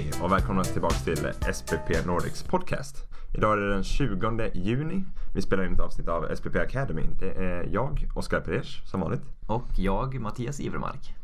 [0.00, 1.16] Hej och välkomna tillbaka till
[1.54, 2.96] SPP Nordics podcast.
[3.34, 5.04] Idag är det den 20 juni.
[5.34, 7.02] Vi spelar in ett avsnitt av SPP Academy.
[7.18, 9.22] Det är jag, Oskar Perers, som vanligt.
[9.46, 11.14] Och jag, Mattias Ivermark.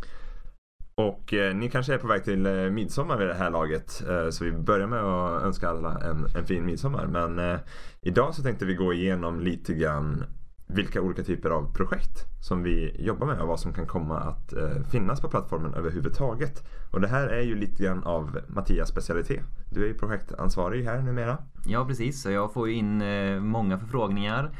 [0.94, 4.02] Och eh, ni kanske är på väg till eh, midsommar vid det här laget.
[4.08, 7.06] Eh, så vi börjar med att önska alla en, en fin midsommar.
[7.06, 7.58] Men eh,
[8.00, 10.24] idag så tänkte vi gå igenom lite grann
[10.66, 14.52] vilka olika typer av projekt som vi jobbar med och vad som kan komma att
[14.52, 16.64] eh, finnas på plattformen överhuvudtaget.
[16.92, 19.44] Och det här är ju lite grann av Mattias specialitet.
[19.70, 21.38] Du är ju projektansvarig här numera.
[21.66, 24.50] Ja precis, så jag får ju in eh, många förfrågningar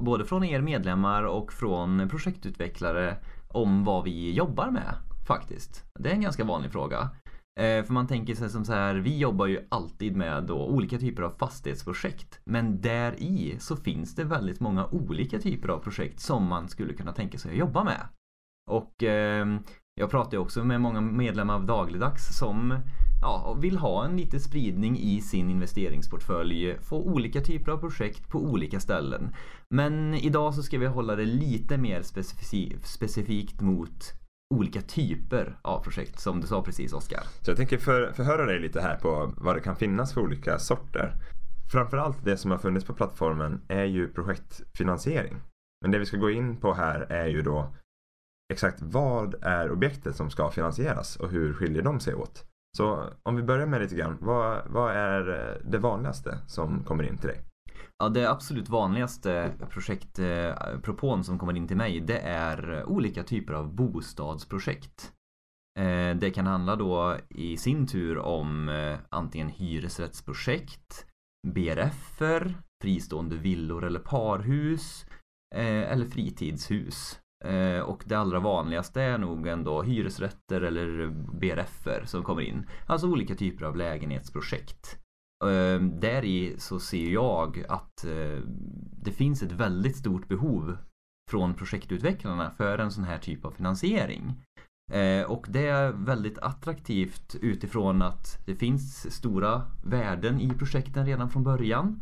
[0.00, 3.16] både från er medlemmar och från projektutvecklare
[3.48, 4.94] om vad vi jobbar med
[5.26, 5.84] faktiskt.
[5.98, 7.10] Det är en ganska vanlig fråga.
[7.58, 10.98] Eh, för man tänker sig som så här, vi jobbar ju alltid med då olika
[10.98, 12.40] typer av fastighetsprojekt.
[12.44, 16.94] Men där i så finns det väldigt många olika typer av projekt som man skulle
[16.94, 18.00] kunna tänka sig att jobba med.
[18.70, 19.46] Och eh,
[19.94, 22.74] jag pratar ju också med många medlemmar av Dagligdags som
[23.22, 28.38] ja, vill ha en liten spridning i sin investeringsportfölj, få olika typer av projekt på
[28.38, 29.34] olika ställen.
[29.70, 32.02] Men idag så ska vi hålla det lite mer
[32.82, 34.17] specifikt mot
[34.54, 37.22] olika typer av projekt som du sa precis Oskar.
[37.40, 40.58] Så jag tänker för, förhöra dig lite här på vad det kan finnas för olika
[40.58, 41.14] sorter.
[41.72, 45.36] Framförallt det som har funnits på plattformen är ju projektfinansiering.
[45.82, 47.74] Men det vi ska gå in på här är ju då
[48.52, 52.44] exakt vad är objektet som ska finansieras och hur skiljer de sig åt?
[52.76, 55.22] Så om vi börjar med lite grann, vad, vad är
[55.64, 57.47] det vanligaste som kommer in till dig?
[57.98, 63.22] Ja, det absolut vanligaste projektpropån eh, som kommer in till mig det är eh, olika
[63.22, 65.12] typer av bostadsprojekt.
[65.78, 68.70] Eh, det kan handla då i sin tur om
[69.10, 71.06] antingen hyresrättsprojekt,
[71.46, 75.06] BRFer, fristående villor eller parhus
[75.54, 77.20] eller fritidshus.
[77.84, 81.08] Och det allra vanligaste är nog ändå hyresrätter eller
[81.40, 82.66] BRFer som kommer in.
[82.86, 84.98] Alltså olika typer av lägenhetsprojekt.
[85.44, 88.42] Eh, där i så ser jag att eh,
[89.02, 90.76] det finns ett väldigt stort behov
[91.30, 94.34] från projektutvecklarna för en sån här typ av finansiering.
[94.92, 101.30] Eh, och det är väldigt attraktivt utifrån att det finns stora värden i projekten redan
[101.30, 102.00] från början.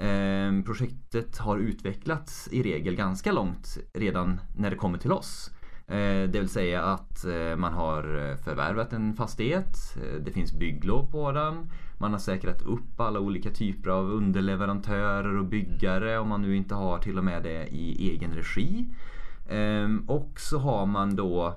[0.00, 5.50] Eh, projektet har utvecklats i regel ganska långt redan när det kommer till oss.
[5.88, 10.52] Ehm, det vill säga att eh, man har eh, förvärvat en fastighet, eh, det finns
[10.52, 16.28] bygglov på den, man har säkrat upp alla olika typer av underleverantörer och byggare om
[16.28, 18.88] man nu inte har till och med det i egen regi.
[19.48, 21.56] Ehm, och så har man då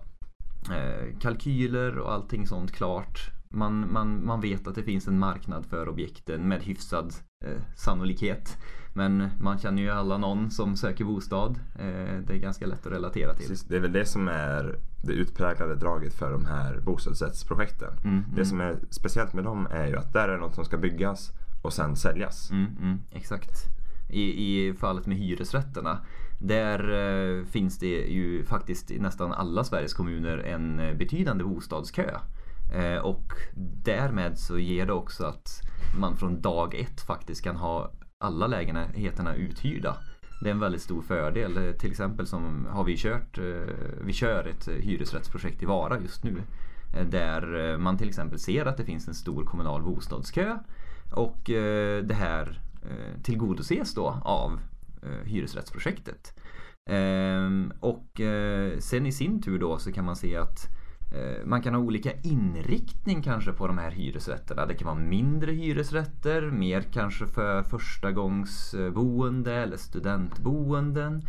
[0.72, 3.32] eh, kalkyler och allting sånt klart.
[3.50, 7.14] Man, man, man vet att det finns en marknad för objekten med hyfsad
[7.46, 8.58] eh, sannolikhet.
[8.94, 11.60] Men man känner ju alla någon som söker bostad.
[11.76, 13.48] Eh, det är ganska lätt att relatera till.
[13.48, 17.94] Precis, det är väl det som är det utpräglade draget för de här bostadsrättsprojekten.
[18.04, 18.46] Mm, det mm.
[18.46, 21.32] som är speciellt med dem är ju att där är något som ska byggas
[21.62, 22.52] och sen säljas.
[22.52, 23.52] Mm, mm exakt.
[24.10, 26.00] I, I fallet med hyresrätterna
[26.40, 32.18] där eh, finns det ju faktiskt i nästan alla Sveriges kommuner en eh, betydande bostadskö.
[33.02, 33.34] Och
[33.84, 35.62] därmed så ger det också att
[36.00, 37.92] man från dag ett faktiskt kan ha
[38.22, 39.98] alla lägenheterna uthyrda.
[40.42, 41.74] Det är en väldigt stor fördel.
[41.80, 43.44] Till exempel som har vi kört, eh,
[44.02, 46.42] vi kör ett hyresrättsprojekt i Vara just nu.
[46.98, 50.58] Eh, där eh, man till exempel ser att det finns en stor kommunal bostadskö
[51.14, 51.42] och
[52.04, 52.62] det här
[53.24, 54.60] tillgodoses då av
[55.24, 56.40] hyresrättsprojektet.
[56.90, 58.22] Ehm, och
[58.80, 60.68] sen i sin tur då så kan man se att
[61.46, 64.66] man kan ha olika inriktning kanske på de här hyresrätterna.
[64.66, 71.22] Det kan vara mindre hyresrätter, mer kanske för förstagångsboende eller studentboenden.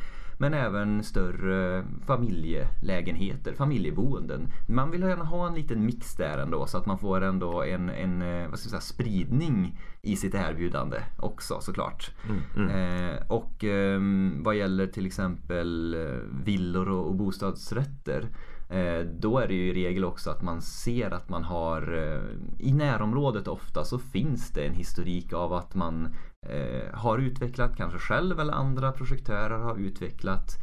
[0.42, 4.48] Men även större familjelägenheter, familjeboenden.
[4.68, 7.88] Man vill gärna ha en liten mix där ändå så att man får ändå en,
[7.88, 12.10] en eh, vad ska jag säga, spridning i sitt erbjudande också såklart.
[12.28, 13.08] Mm, mm.
[13.08, 14.00] Eh, och eh,
[14.44, 18.28] vad gäller till exempel eh, villor och, och bostadsrätter
[18.61, 21.94] Eh, Eh, då är det ju i regel också att man ser att man har
[21.98, 26.14] eh, i närområdet ofta så finns det en historik av att man
[26.46, 30.58] eh, har utvecklat, kanske själv eller andra projektörer har utvecklat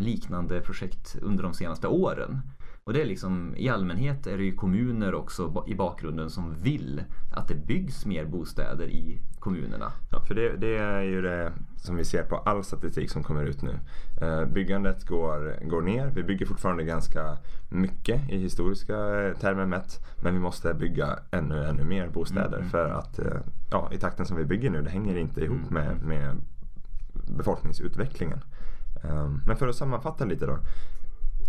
[0.00, 2.40] liknande projekt under de senaste åren.
[2.86, 7.02] Och det är liksom, i allmänhet är det ju kommuner också i bakgrunden som vill
[7.32, 9.92] att det byggs mer bostäder i kommunerna.
[10.10, 13.44] Ja, för det, det är ju det som vi ser på all statistik som kommer
[13.44, 13.78] ut nu.
[14.20, 16.10] Eh, byggandet går, går ner.
[16.14, 17.38] Vi bygger fortfarande ganska
[17.68, 18.94] mycket i historiska
[19.40, 20.00] termer mätt.
[20.22, 22.70] Men vi måste bygga ännu, ännu mer bostäder mm.
[22.70, 23.40] för att eh,
[23.70, 25.74] ja, i takten som vi bygger nu, det hänger inte ihop mm.
[25.74, 26.36] med, med
[27.36, 28.40] befolkningsutvecklingen.
[29.02, 30.58] Um, men för att sammanfatta lite då.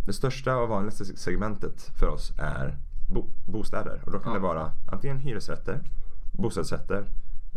[0.08, 2.78] Det största och vanligaste segmentet för oss är
[3.10, 4.02] bo, bostäder.
[4.06, 4.40] Och då kan Ja.
[4.40, 5.80] det vara antingen hyresrätter,
[6.34, 7.06] bostadsrätter,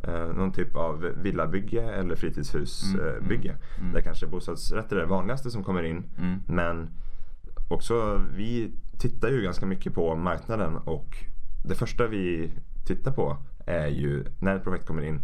[0.03, 3.17] eh, någon typ av villabygge eller Mm, fritidshusbygge.
[3.17, 3.57] Eh, bygge.
[3.81, 3.93] mm.
[3.93, 6.05] Där kanske bostadsrätter är det vanligaste som kommer in.
[6.19, 6.41] Mm.
[6.49, 6.89] Men
[7.69, 11.17] också vi tittar ju ganska mycket på marknaden och
[11.65, 12.53] det första vi
[12.87, 13.37] tittar på
[13.67, 15.21] är ju när ett projekt kommer in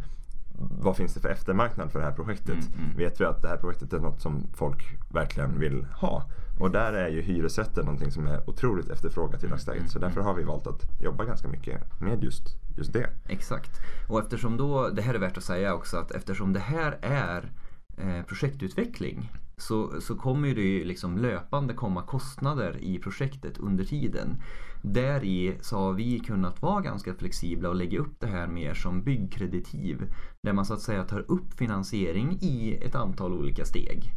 [0.58, 2.68] vad finns det för eftermarknad för det här projektet?
[2.68, 2.96] Mm, mm.
[2.96, 6.22] Vet vi att det här projektet är något som folk verkligen vill ha?
[6.58, 9.90] Och där är ju hyresrätter någonting som är otroligt efterfrågat i dagsläget.
[9.90, 12.42] Så därför har vi valt att jobba ganska mycket med just,
[12.76, 13.10] just det.
[13.28, 13.70] Exakt.
[14.08, 17.52] Och eftersom då, det här är värt att säga också att eftersom det här är
[17.98, 24.42] eh, projektutveckling så, så kommer det ju liksom löpande komma kostnader i projektet under tiden.
[24.82, 28.74] Där i så har vi kunnat vara ganska flexibla och lägga upp det här mer
[28.74, 30.12] som byggkreditiv.
[30.42, 34.12] Där man så att säga tar upp finansiering i ett antal olika steg.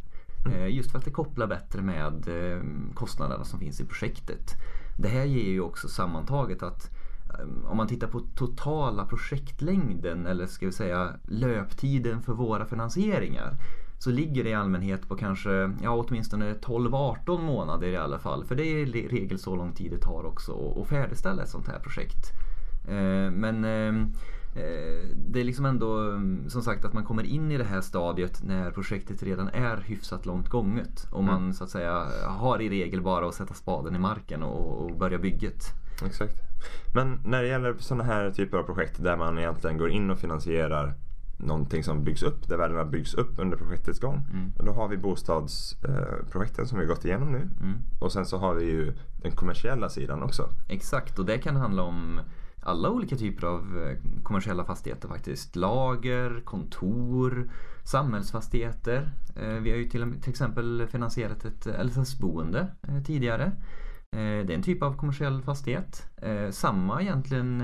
[0.46, 2.62] Eh, Just för att det kopplar bättre med eh,
[2.94, 4.50] kostnaderna som finns i projektet.
[4.98, 6.90] Det här ger ju också sammantaget att
[7.30, 13.56] eh, om man tittar på totala projektlängden eller ska vi säga löptiden för våra finansieringar
[14.00, 18.44] så ligger det i allmänhet på kanske ja, åtminstone 12-18 månader i alla fall.
[18.44, 20.52] För det är i regel så lång tid det tar också
[20.82, 22.26] att- färdigställa ett sånt här projekt.
[22.88, 24.00] Eh, Men eh,
[24.62, 27.80] eh, det är liksom ändå mm, som sagt att man kommer in i det här
[27.80, 31.06] stadiet när projektet redan är hyfsat långt gånget.
[31.10, 34.84] Och man så att säga har i regel bara att sätta spaden i marken och,
[34.84, 35.64] och börja bygget.
[36.06, 36.34] Exakt.
[36.94, 40.18] Men när det gäller sådana här typer av projekt där man egentligen går in och
[40.18, 40.94] finansierar
[41.46, 44.26] någonting som byggs upp, där värdena byggs upp under projektets gång.
[44.32, 44.52] Mm.
[44.66, 47.38] Då har vi bostadsprojekten som vi har gått igenom nu.
[47.38, 47.76] Mm.
[48.00, 48.92] Och sen så har vi ju
[49.22, 50.48] den kommersiella sidan också.
[50.68, 52.20] Exakt, och det kan handla om
[52.62, 55.56] alla olika typer av eh, kommersiella fastigheter faktiskt.
[55.56, 57.50] Lager, kontor,
[57.84, 59.10] samhällsfastigheter.
[59.36, 63.52] Eh, Vi har ju till, till exempel finansierat ett LSS-boende eh, tidigare.
[64.12, 66.06] Det är en typ av kommersiell fastighet.
[66.50, 67.60] Samma egentligen,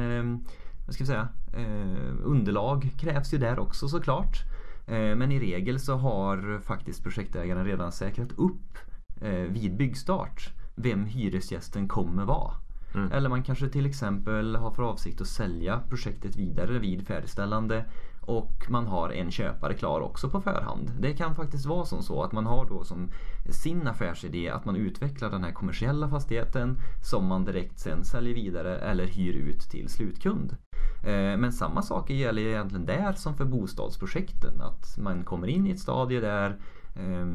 [0.87, 4.45] vad ska vi säga, eh, underlag krävs ju där också såklart.
[4.87, 8.79] Eh, Men i regel så har faktiskt projektägaren redan säkrat upp
[9.21, 12.55] eh, vid byggstart vem hyresgästen kommer vara.
[12.95, 13.13] Mm.
[13.13, 17.85] Eller man kanske till exempel har för avsikt att sälja projektet vidare vid färdigställande
[18.27, 20.91] och man har en köpare klar också på förhand.
[21.01, 23.11] Det kan faktiskt vara som så att man har då som
[23.51, 28.79] sin affärsidé att man utvecklar den här kommersiella fastigheten som man direkt sen säljer vidare
[28.79, 30.57] eller hyr ut till slutkund.
[31.05, 34.61] Eh, men samma sak gäller egentligen där som för bostadsprojekten.
[34.61, 36.57] Att man kommer in i ett stadie där
[36.95, 37.27] eh,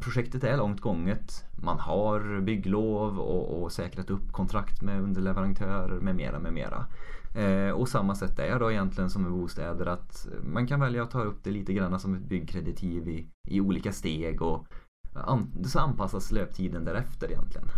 [0.00, 1.44] projektet är långt gånget.
[1.62, 6.86] Man har bygglov och, och säkrat upp kontrakt med underleverantörer med mera, med mera.
[7.34, 11.10] Eh, och samma sätt är då egentligen som med bostäder att man kan välja att
[11.10, 14.66] ta upp det lite grann som ett byggkreditiv i, i olika steg och
[15.14, 17.68] an, så anpassas löptiden därefter egentligen.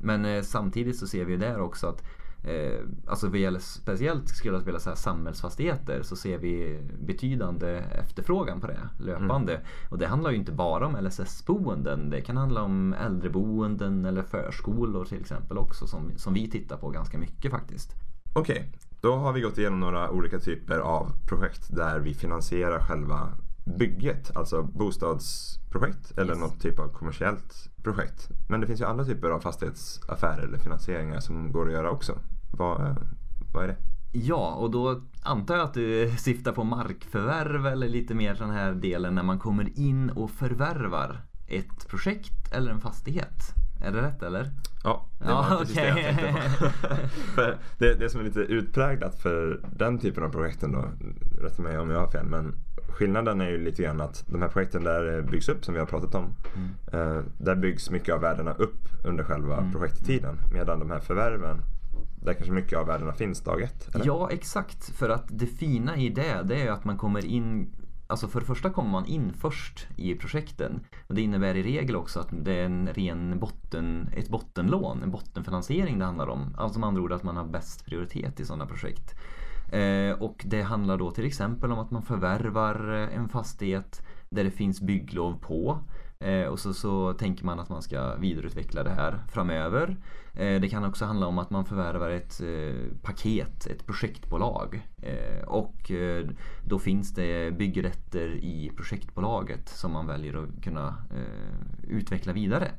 [0.00, 2.02] Men eh, samtidigt så ser vi där också att
[2.44, 8.60] eh, alltså vad gäller speciellt skulle jag vilja säga samhällsfastigheter så ser vi betydande efterfrågan
[8.60, 9.60] på det löpande.
[9.90, 12.10] Och det handlar ju inte bara om LSS-boenden.
[12.10, 16.90] Det kan handla om äldreboenden eller förskolor till exempel också som, som vi tittar på
[16.90, 17.92] ganska mycket faktiskt.
[18.34, 18.72] Okej,
[19.06, 23.28] då har vi gått igenom några olika typer av projekt där vi finansierar själva
[23.78, 24.36] bygget.
[24.36, 26.40] Alltså bostadsprojekt eller Yes.
[26.40, 28.28] något typ av kommersiellt projekt.
[28.48, 32.18] Men det finns ju andra typer av fastighetsaffärer eller finansieringar som går att göra också.
[32.58, 32.96] Vad,
[33.54, 33.76] vad är det?
[34.12, 38.72] Ja, och då antar jag att du syftar på markförvärv eller lite mer den här
[38.72, 43.54] delen när man kommer in och förvärvar ett projekt eller en fastighet.
[43.86, 44.50] Är det rätt eller?
[44.84, 46.66] Ja, det Ja, var precis det jag tänkte på.
[47.34, 50.84] för det, det som är lite utpräglat för den typen av projekten då,
[51.42, 52.54] rätta mig om jag har fel, men
[52.88, 55.80] skillnaden är ju lite grann att de här projekten där det byggs upp som vi
[55.80, 56.34] har pratat om,
[56.92, 59.72] eh, där byggs mycket av värdena upp under själva Mm.
[59.72, 60.38] projekttiden.
[60.52, 61.56] Medan de här förvärven,
[62.22, 63.94] där kanske mycket av värdena finns dag ett.
[63.94, 64.06] Eller?
[64.06, 64.84] Ja, exakt.
[64.96, 67.70] För att det fina i det, det är att man kommer in
[68.06, 70.80] Alltså för det första kommer man in först i projekten.
[71.06, 75.10] Och det innebär i regel också att det är en ren botten, ett bottenlån, en
[75.10, 76.54] bottenfinansiering det handlar om.
[76.58, 79.14] Alltså med andra ord att man har bäst prioritet i sådana projekt.
[79.72, 84.44] Eh, och det handlar då till exempel om att man förvärvar eh, en fastighet där
[84.44, 85.78] det finns bygglov på.
[86.18, 89.96] Eh, och så, så tänker man att man ska vidareutveckla det här framöver.
[90.34, 94.88] Eh, det kan också handla om att man förvärvar ett eh, paket, ett projektbolag.
[95.46, 95.90] Och
[96.64, 100.94] då finns det byggrätter i projektbolaget som man väljer att kunna
[101.88, 102.70] utveckla vidare.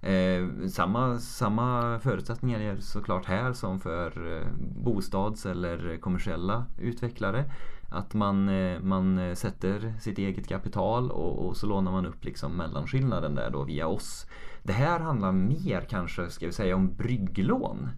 [0.00, 4.48] Eh, samma, samma förutsättningar är såklart här som för eh,
[4.84, 7.44] bostads eller kommersiella utvecklare.
[7.90, 12.52] Att man, eh, man sätter sitt eget kapital och, och så lånar man upp liksom
[12.52, 14.26] mellanskillnaden där då via oss.
[14.62, 17.88] Det här handlar mer kanske, ska vi säga, om brygglån.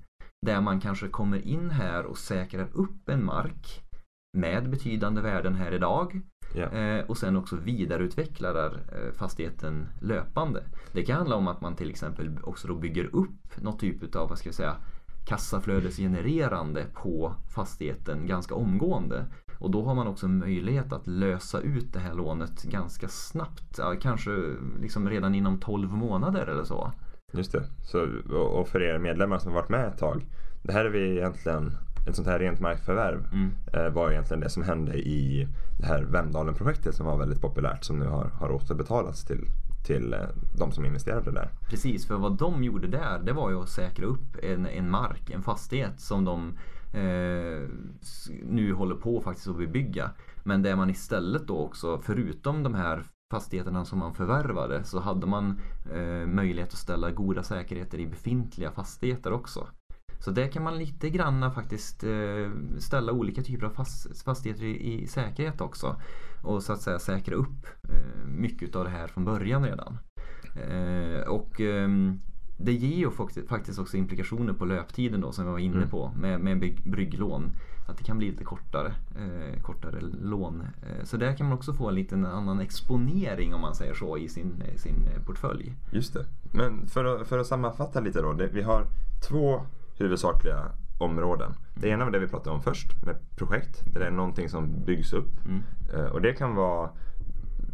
[0.47, 3.83] Där man kanske kommer in här och säkrar upp en mark
[4.37, 6.21] med betydande värden här idag
[6.55, 10.63] Eh, och sen också vidareutvecklar eh, fastigheten löpande.
[10.93, 14.29] Det kan handla om att man till exempel också då bygger upp något typ av,
[14.29, 14.77] vad ska jag säga,
[15.27, 19.27] kassaflödesgenererande på fastigheten ganska omgående.
[19.59, 23.81] Och då har man också möjlighet att lösa ut det här lånet ganska snabbt.
[24.01, 24.31] Kanske
[24.81, 26.93] liksom redan inom 12 månader eller så.
[27.33, 27.65] Just det.
[27.85, 30.27] Så, och för er medlemmar som varit med ett tag.
[30.63, 31.73] Det här är vi egentligen,
[32.11, 33.51] ett sånt här rent markförvärv Mm.
[33.73, 35.49] eh, var egentligen det som hände i
[35.81, 39.45] det här Vemdalen-projektet som var väldigt populärt som nu har, har återbetalats till,
[39.87, 40.21] till eh,
[40.59, 41.51] de som investerade där.
[41.69, 45.31] Precis, för vad de gjorde där det var ju att säkra upp en, en mark,
[45.31, 46.57] en fastighet som de
[46.95, 47.69] eh,
[48.43, 50.11] nu håller på faktiskt att bebygga.
[50.45, 55.27] Men där man istället då också, förutom de här fastigheterna som man förvärvade, så hade
[55.27, 55.61] man
[55.95, 59.67] eh, möjlighet att ställa goda säkerheter i befintliga fastigheter också.
[60.21, 65.07] Så där kan man lite granna faktiskt eh, ställa olika typer av fas- fastigheter i,
[65.07, 65.97] säkerhet också.
[66.43, 69.99] Och så att säga säkra upp eh, mycket av det här från början redan.
[70.57, 72.21] Eh, och ehm,
[72.59, 75.89] det ger ju fakt- faktiskt också implikationer på löptiden då som vi var inne Mm.
[75.89, 77.51] på med, brygglån.
[77.89, 78.93] Att det kan bli lite kortare,
[79.63, 80.63] kortare lån.
[81.05, 84.29] Så där kan man också få en liten annan exponering om man säger så i
[84.29, 84.95] sin, sin
[85.27, 85.75] portfölj.
[85.91, 86.27] Just det.
[86.53, 88.33] Men för att, för att sammanfatta lite då.
[88.53, 88.87] Vi har
[89.29, 89.61] två
[89.99, 91.53] huvudsakliga områden.
[91.75, 93.85] Det ena var det vi pratade om först med projekt.
[93.95, 95.45] Det är någonting som byggs upp.
[95.45, 95.63] Mm.
[95.95, 96.91] Eh, Och det kan vara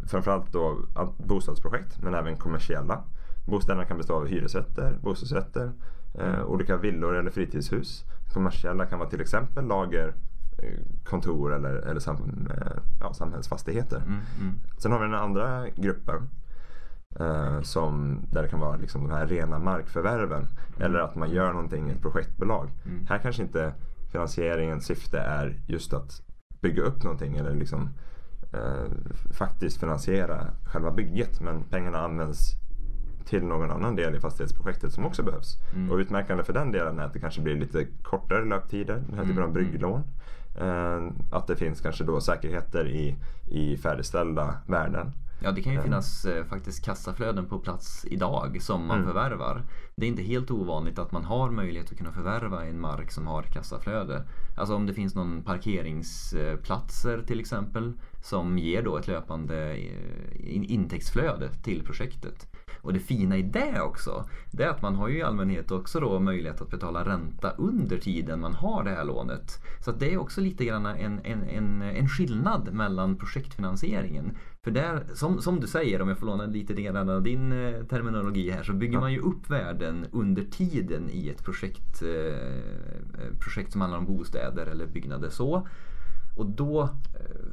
[0.07, 0.79] framförallt då
[1.19, 3.03] bostadsprojekt men även kommersiella.
[3.47, 5.73] Bostäderna kan bestå av hyresrätter, bostadsrätter,
[6.15, 8.05] eh, olika villor eller fritidshus.
[8.33, 10.15] Kommersiella kan vara till exempel lager,
[10.59, 12.49] eh, kontor eller, eller sam,
[13.01, 13.97] ja, samhällsfastigheter.
[13.97, 14.61] Mm, mm.
[14.79, 16.29] Sen har vi den andra gruppen.
[17.21, 20.47] Eh, som, där det kan vara liksom de här rena markförvärven.
[20.81, 22.71] Eller att man gör någonting i ett projektbolag.
[22.87, 23.07] Mm.
[23.07, 23.75] Här kanske inte
[24.13, 26.23] finansieringens syfte är just att
[26.61, 27.89] bygga upp någonting eller liksom
[28.53, 28.91] eh,
[29.33, 31.41] faktiskt finansiera själva bygget.
[31.41, 32.51] Men pengarna används
[33.25, 35.57] till någon annan del i fastighetsprojektet som också behövs.
[35.75, 35.91] Mm.
[35.91, 39.25] Och utmärkande för den delen är att det kanske blir lite kortare löptider, den här
[39.25, 40.03] typen Mm, av brygglån.
[40.59, 43.17] Eh, att det finns kanske då säkerheter i,
[43.49, 45.13] i färdigställda värden.
[45.41, 49.07] Ja, det kan ju finnas eh, faktiskt kassaflöden på plats idag som man Mm.
[49.09, 49.63] förvärvar.
[49.97, 53.27] Det är inte helt ovanligt att man har möjlighet att kunna förvärva en mark som
[53.27, 54.25] har kassaflöde.
[54.57, 60.65] Alltså om det finns någon parkeringsplatser till exempel som ger då ett löpande eh, in-
[60.65, 62.47] intäktsflöde till projektet.
[62.85, 66.01] Och det fina i det också, det är att man har ju i allmänhet också
[66.01, 69.65] då möjlighet att betala ränta under tiden man har det här lånet.
[69.85, 74.37] Så det är också lite grann en, en, en, en skillnad mellan projektfinansieringen.
[74.65, 77.85] För där, som, som du säger, om jag får låna lite grann av din eh,
[77.85, 83.73] terminologi här, så bygger man ju upp värden under tiden i ett projekt, eh, projekt
[83.73, 85.67] som handlar om bostäder eller byggnader så.
[86.37, 86.89] Och då eh,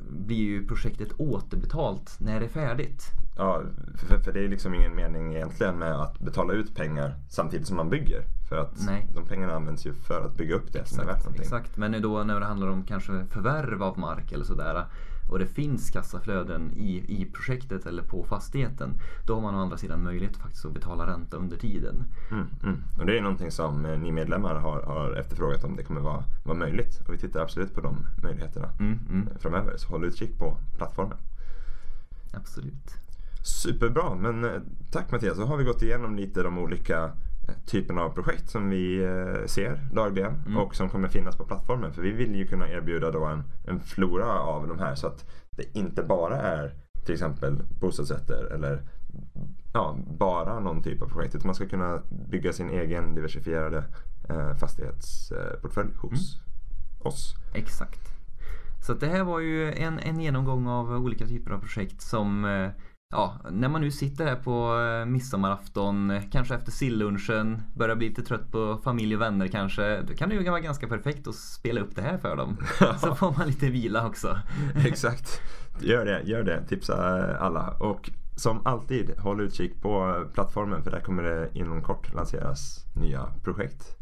[0.10, 3.04] blir ju projektet återbetalt när det är färdigt.
[3.38, 3.62] Ja,
[3.96, 7.78] för, för det är liksom ingen mening egentligen med att betala ut pengar samtidigt som
[7.78, 8.24] man bygger.
[8.50, 9.08] För att Nej.
[9.16, 11.44] de pengarna används ju för att bygga upp det som är värt Exakt, någonting.
[11.44, 11.78] exakt.
[11.78, 14.86] Men då när det handlar om kanske förvärv av mark eller sådär
[15.32, 18.94] och det finns kassaflöden i, i projektet eller på fastigheten
[19.28, 22.04] då har man å andra sidan möjlighet faktiskt att betala ränta under tiden.
[22.32, 22.84] Mm, mm.
[23.00, 26.24] Och det är någonting som eh, ni medlemmar har, har efterfrågat om det kommer vara,
[26.44, 27.02] vara möjligt.
[27.08, 29.78] Och vi tittar absolut på de möjligheterna Mm, mm, eh, framöver.
[29.78, 31.18] Så håll utkik på plattformen.
[32.34, 32.96] absolut.
[33.44, 34.62] Superbra, men eh,
[34.92, 35.38] tack Mattias.
[35.38, 37.12] Så har vi gått igenom lite de olika
[37.66, 40.58] typerna av projekt som vi eh, ser dagligen Mm.
[40.58, 41.94] och som kommer finnas på plattformen.
[41.94, 45.26] För vi vill ju kunna erbjuda då en, en flora av de här så att
[45.52, 48.82] det inte bara är till exempel bostadsrätter eller
[49.74, 51.36] ja, bara någon typ av projekt.
[51.36, 53.84] Utan man ska kunna bygga sin egen diversifierade
[54.30, 56.42] eh, fastighetsportfölj hos
[57.00, 57.36] oss.
[57.54, 58.00] Exakt.
[58.86, 62.70] Så det här var ju en, en genomgång av olika typer av projekt som eh,
[63.12, 68.22] Ja, när man nu sitter här på eh, midsommarafton, kanske efter sillunchen, börjar bli lite
[68.22, 71.82] trött på familj och vänner kanske, då kan det ju vara ganska perfekt att spela
[71.82, 72.58] upp det här för dem.
[72.98, 74.40] Så får man lite vila också.
[74.86, 75.42] Exakt.
[75.80, 76.64] Gör det, gör det.
[76.68, 77.70] Tipsa eh, alla.
[77.80, 83.28] Och som alltid, håll utkik på plattformen för där kommer det inom kort lanseras nya
[83.44, 83.98] projekt.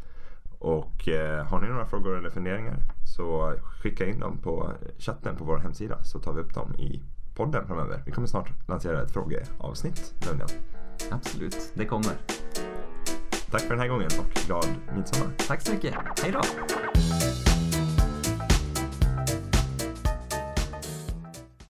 [0.58, 2.76] Och eh, har ni några frågor eller funderingar
[3.16, 7.02] så skicka in dem på chatten på vår hemsida så tar vi upp dem i
[7.40, 8.02] podden framöver.
[8.06, 10.48] Vi kommer snart lansera ett frågeavsnitt nämligen.
[11.10, 12.12] Absolut, det kommer.
[13.50, 14.66] Tack för den här gången och glad
[14.96, 15.32] midsommar.
[15.46, 15.94] Tack så mycket.
[16.22, 16.40] Hej då!